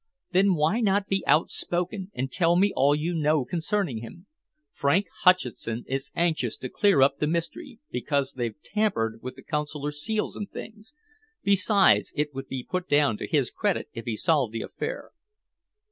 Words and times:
"Then 0.31 0.55
why 0.55 0.79
not 0.81 1.05
be 1.05 1.23
outspoken 1.27 2.09
and 2.15 2.31
tell 2.31 2.55
me 2.55 2.73
all 2.75 2.95
you 2.95 3.13
know 3.13 3.45
concerning 3.45 3.99
him? 3.99 4.25
Frank 4.73 5.05
Hutcheson 5.23 5.83
is 5.87 6.09
anxious 6.15 6.57
to 6.57 6.69
clear 6.69 7.03
up 7.03 7.19
the 7.19 7.27
mystery 7.27 7.77
because 7.91 8.33
they've 8.33 8.59
tampered 8.63 9.21
with 9.21 9.35
the 9.35 9.43
Consular 9.43 9.91
seals 9.91 10.35
and 10.35 10.49
things. 10.49 10.95
Besides, 11.43 12.13
it 12.15 12.33
would 12.33 12.47
be 12.47 12.65
put 12.67 12.89
down 12.89 13.15
to 13.17 13.27
his 13.27 13.51
credit 13.51 13.89
if 13.93 14.05
he 14.05 14.17
solved 14.17 14.53
the 14.53 14.63
affair." 14.63 15.11